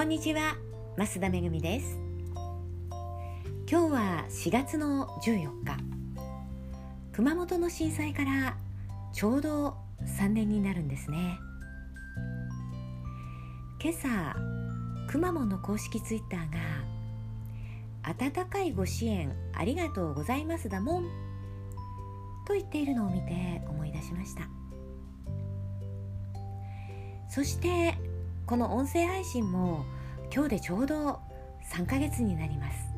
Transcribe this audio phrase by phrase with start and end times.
[0.00, 0.56] こんにちは
[0.96, 1.98] 増田めぐみです。
[3.70, 5.76] 今日は4月の14日
[7.12, 8.56] 熊本の震災から
[9.12, 9.76] ちょうど
[10.18, 11.38] 3年になるんですね。
[13.78, 14.36] 今朝
[15.06, 21.04] くまモンの公式ツイッターが温かいご支援ありがとうございますだもん
[22.46, 24.48] と言っているのを見て思い出しました。
[27.28, 27.98] そして
[28.50, 29.84] この音声配信も
[30.34, 31.20] 今日でちょうど
[31.72, 32.90] 3ヶ月になります。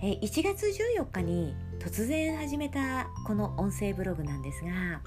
[0.00, 0.64] 1月
[0.96, 5.02] 14日に突然始めたこの音声ブログなんですが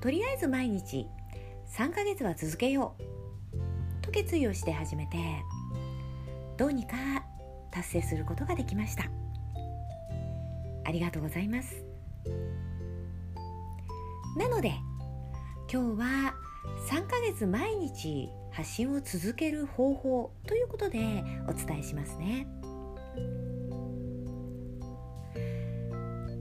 [0.00, 1.06] とりあえず毎日
[1.78, 4.02] 3ヶ月は続けよう。
[4.02, 5.16] と決意をして始めて
[6.56, 6.96] どうにか
[7.70, 9.04] 達成することができました。
[10.84, 11.84] ありがとうございます。
[14.36, 14.72] なので
[15.72, 16.43] 今日は
[16.88, 22.46] 3ヶ月毎日発信を続ける方法ということでお伝えしますね。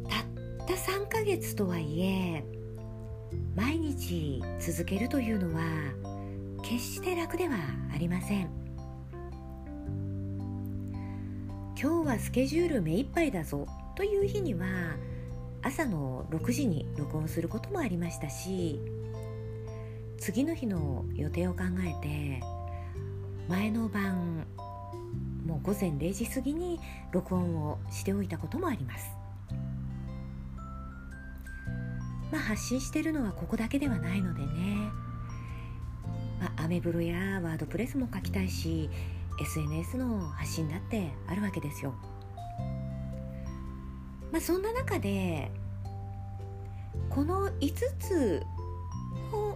[0.09, 0.19] た
[0.63, 2.43] った3ヶ月とはいえ
[3.55, 5.61] 毎日続けるというのは
[6.61, 7.55] 決して楽では
[7.93, 8.63] ありません。
[11.83, 14.65] 今日はスケジュール目いっぱいだぞという日には
[15.61, 18.79] 朝の6時に録音することもありましたし
[20.23, 22.41] 次の日の予定を考えて
[23.49, 24.47] 前の晩
[25.45, 26.79] もう午前0時過ぎに
[27.11, 29.05] 録音をしておいたこともあります。
[32.31, 34.47] まあ発信してるのはここだけではないのでね、
[36.39, 38.89] まあ、アメブロやワードプレスも書きたいし
[39.41, 41.93] SNS の発信だってあるわけですよ。
[44.31, 45.51] まあそんな中で
[47.09, 48.41] この5つ
[49.33, 49.52] を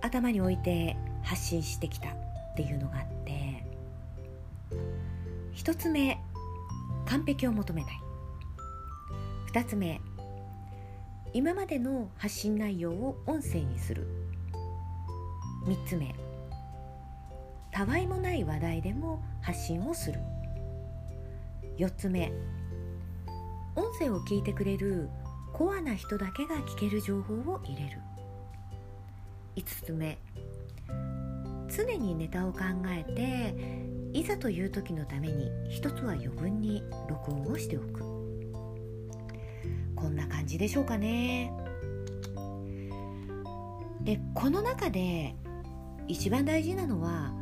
[0.00, 2.12] 頭に置いて発信してきたっ
[2.56, 3.64] ていうのがあって
[5.54, 6.18] 1つ目
[7.06, 8.00] 完璧を求めない。
[9.52, 10.00] 2つ目
[11.32, 14.06] 今までの発信内容を音声にする。
[15.66, 16.14] 3つ目
[17.70, 20.20] たわいもない話題でも発信をする。
[21.78, 22.32] 4つ目
[23.76, 25.08] 音声を聞いてくれる
[25.52, 27.98] コアな人だけが聞ける情報を入れる。
[29.58, 30.16] 5つ目。
[31.68, 33.02] 常にネタを考え
[34.12, 37.98] ていざという時のために一つは余分に録音をしておく。
[39.96, 41.52] こんな感じでしょうかね。
[44.02, 45.34] でこの中で
[46.06, 47.34] 一番大事なのは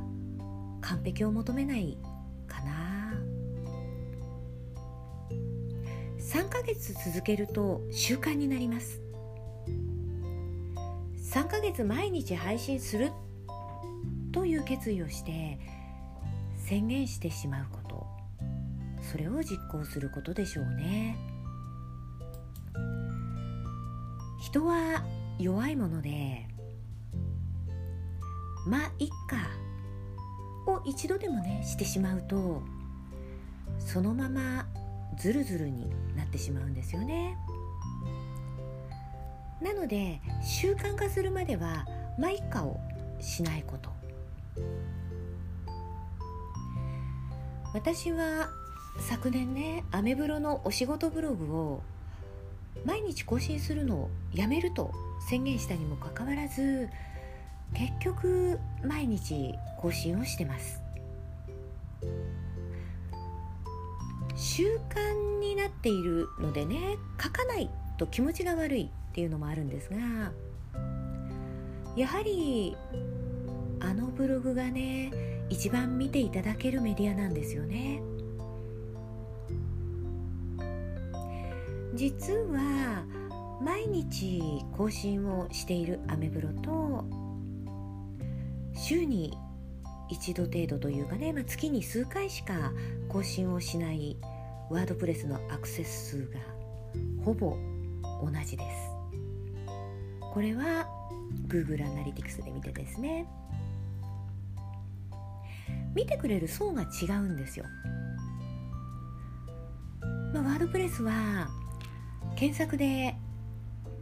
[0.80, 1.98] 完璧を求めない
[2.46, 3.12] かな。
[6.18, 9.05] 3ヶ月続けると習慣になります。
[11.36, 13.12] 3ヶ月毎日配信する
[14.32, 15.58] という決意をして
[16.56, 18.06] 宣言してしまうこと
[19.02, 21.14] それを実行することでしょうね
[24.40, 25.04] 人は
[25.38, 26.48] 弱いもので
[28.66, 29.50] まあいっか
[30.66, 32.62] を一度でもねしてしまうと
[33.78, 34.66] そのまま
[35.18, 37.36] ズルズルになってしまうんですよね。
[39.60, 41.86] なので習慣化するまでは
[42.18, 42.80] マイカを
[43.20, 43.90] しないこと。
[47.74, 48.48] 私は
[48.98, 51.82] 昨年ねアメブロのお仕事ブログを
[52.84, 54.92] 毎日更新するのをやめると
[55.28, 56.88] 宣言したにもかかわらず
[57.74, 60.80] 結局毎日更新をしてます。
[64.34, 68.90] 習慣になっているのでね書かないと気持ちが悪い。
[69.16, 69.96] っていうのもあるんですが
[71.96, 72.76] やはり
[73.80, 75.10] あのブログがね
[75.48, 78.02] 一番見ていただけるメディアなんですよね。
[81.94, 83.06] 実は
[83.62, 84.42] 毎日
[84.76, 87.06] 更新をしているアメブロと
[88.74, 89.32] 週に
[90.10, 92.74] 一度程度というかね、まあ、月に数回しか
[93.08, 94.18] 更新をしない
[94.68, 96.40] ワードプレスのアクセス数が
[97.24, 97.56] ほぼ
[98.22, 98.95] 同じです。
[100.36, 100.86] これは
[101.48, 103.26] Google アナリティクスで見てですね。
[105.94, 107.64] 見てくれる層が違うんですよ、
[110.34, 111.48] まあ、ワードプレスは
[112.36, 113.16] 検索で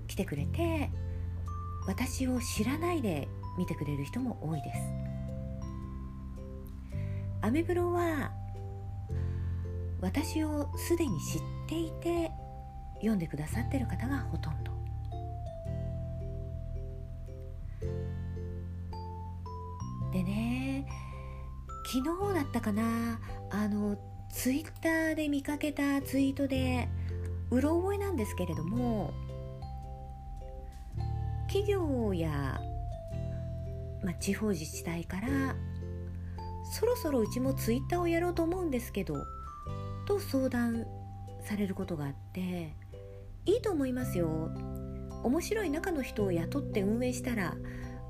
[0.09, 0.91] 来てくれて
[1.87, 4.81] 私を知らないで見てくれる人も多いです。
[7.43, 8.33] アメブロは
[10.01, 12.33] 私をすでに知っていて
[12.97, 14.74] 読んでくださってる方がほとんど。
[20.15, 20.87] でね
[21.85, 23.19] 昨日だったかな
[23.51, 23.99] あの
[24.33, 26.89] ツイッターで見かけたツイートで
[27.51, 29.13] うろ覚えなんですけれども
[31.49, 32.61] 企業や、
[34.05, 35.57] ま、地方自治体から
[36.73, 39.15] そろそろうちもツイッターをやろうと思うんですけど
[40.07, 40.87] と相談
[41.43, 42.75] されることがあって
[43.47, 44.51] いいと思いますよ。
[45.23, 47.55] 面白い中の人を雇って運営したら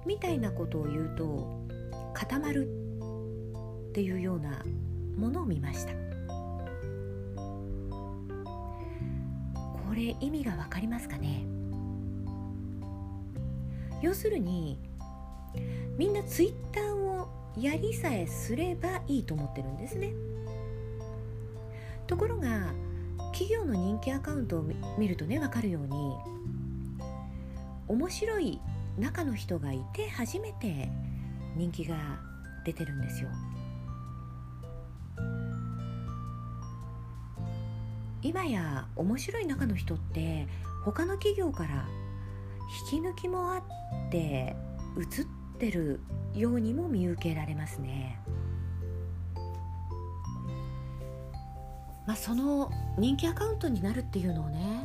[0.07, 1.64] みたいなことを言うと
[2.15, 2.69] 固まる。
[3.91, 4.65] っていうような
[5.17, 5.93] ものを見ました。
[9.89, 11.47] これ意味が分かりますかね？
[14.03, 14.81] 要するに
[15.97, 20.13] みんなツイッターをやりさえすればいいと思ってるんですね。
[22.09, 22.75] ところが
[23.33, 24.65] 企業の人気アカウントを
[24.99, 26.17] 見るとね分かるように
[27.87, 28.61] 面白い
[28.99, 30.91] 中の人がいて初めて
[31.57, 31.97] 人気が
[32.65, 33.29] 出てるんですよ
[38.23, 40.49] 今や面白い中の人って
[40.85, 41.87] 他の企業から
[42.91, 43.63] 引き抜きもあっ
[44.11, 44.57] て
[44.99, 45.27] 映っ
[45.59, 46.01] てる
[46.35, 48.19] ようにも見受けられますね。
[52.07, 54.85] まあ、その人気アカウントになるっていうのをね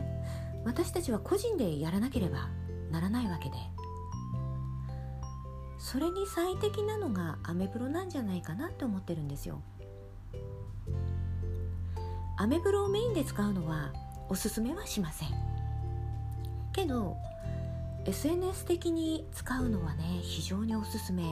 [0.64, 2.50] 私たちは個人でやらなければ
[2.92, 3.56] ならないわけで
[5.80, 9.62] それに最適なのがアメブロなんじゃないかなって思ってるんですよ。
[12.38, 13.92] アメブロをメインで使うのは
[14.30, 15.30] おすすめはしません。
[16.74, 17.16] けど
[18.06, 21.24] SNS 的に使うのはね非常におすすめ。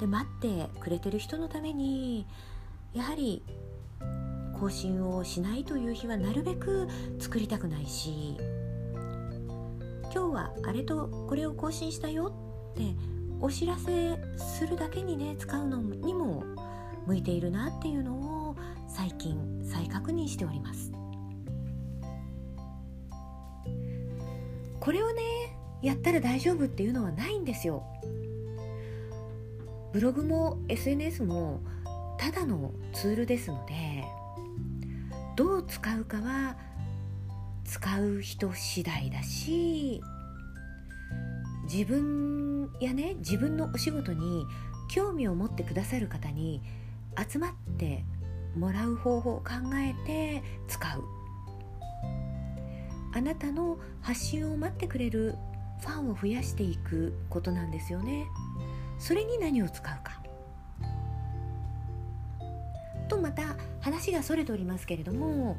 [0.00, 2.26] で待ってくれてる人のために
[2.94, 3.42] やはり
[4.60, 8.36] 更新をしないという日はなるべく作りたくないし
[10.12, 12.32] 今日はあれとこれを更新したよ
[12.72, 12.94] って
[13.40, 16.44] お知らせするだけにね使うのにも
[17.06, 18.14] 向いているなっていうの
[18.50, 18.56] を
[18.88, 20.92] 最近再確認しております。
[24.80, 25.22] これをね
[25.82, 27.84] やったら大丈夫っていうのはないんですよ。
[29.92, 31.60] ブログも SNS も
[32.18, 34.04] ただのツールですので
[35.36, 36.56] どう使うかは
[37.68, 40.00] 使う人次第だし
[41.70, 44.46] 自分やね自分のお仕事に
[44.90, 46.62] 興味を持ってくださる方に
[47.30, 48.04] 集まって
[48.56, 51.04] もらう方法を考えて使う。
[53.14, 55.34] あなたの発信を待ってくれる
[55.80, 58.26] ファンを増やしていくことなんですよね。
[58.98, 60.22] それに何を使うか。
[63.08, 65.56] とまた話がそれておりますけれども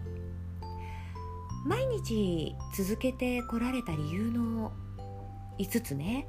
[1.66, 4.72] 毎日続けてこられた理由の
[5.58, 6.28] 5つね。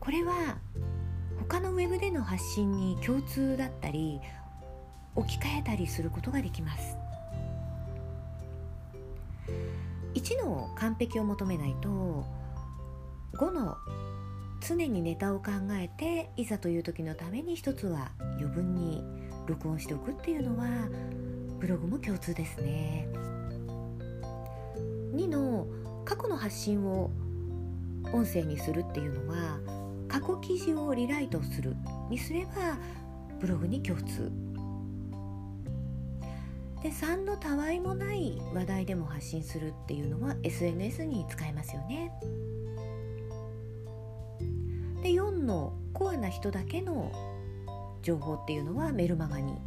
[0.00, 0.58] これは
[1.38, 4.20] 他のウェブでの発信に共通だったり
[5.14, 6.96] 置き換えたりすることができます。
[10.14, 12.24] 1の完璧を求めないと
[13.34, 13.76] 5の
[14.60, 19.02] 常にネタを考えていざという時のために一つは余分に
[19.46, 20.66] 録音しておくっていうのは
[21.58, 23.08] ブログも共通ですね。
[25.24, 25.66] 2の
[26.04, 27.10] 過去の発信を
[28.12, 29.60] 音声にするっていうのは
[30.08, 31.76] 過去記事をリライトする
[32.08, 32.78] にすれば
[33.38, 34.32] ブログに共通
[36.82, 42.10] で3のたわいもない話題でも発信するっていうのは SNS に使えますよね。
[45.02, 47.12] で4のコアな人だけの
[48.02, 49.58] 情報っていうのはメルマガに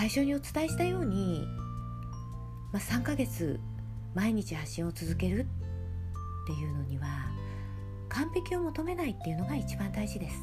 [0.00, 1.46] 最初にお伝えしたように、
[2.72, 3.60] まあ、3ヶ月
[4.14, 7.26] 毎日発信を続けるっていうのには
[8.08, 10.36] 完璧を求めないっていうのが一番大事です。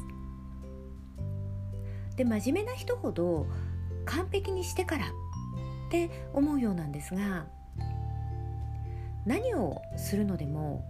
[2.14, 3.48] で真面目な人ほど
[4.04, 5.10] 完璧にしてからっ
[5.90, 7.48] て思うようなんですが
[9.26, 10.84] 何をするのでも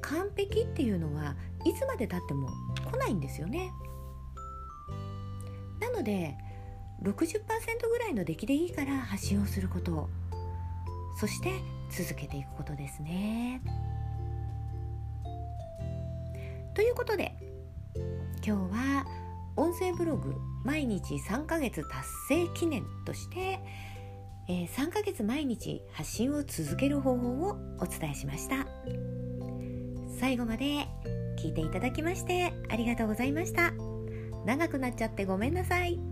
[0.00, 2.48] 完璧っていうのはいつまでたっても
[2.90, 3.70] 来ないんですよね。
[5.80, 6.38] なので
[7.02, 10.08] 60%ぐらいの出来でいいから発信をすること
[11.18, 11.50] そして
[11.90, 13.60] 続けていくことですね。
[16.74, 17.34] ということで
[18.46, 19.04] 今日は
[19.56, 21.82] 音声ブログ毎日3ヶ月
[22.28, 23.58] 達成記念として
[24.50, 28.66] えー、3ヶ月毎日発信を続ける方法をお伝えしました。
[30.18, 30.88] 最後まで
[31.38, 33.72] 聞いていただきましてありがとうございました。
[34.44, 36.09] 長くなっちゃってごめんなさい。